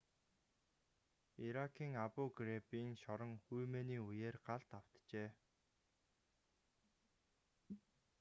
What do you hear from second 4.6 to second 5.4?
автжээ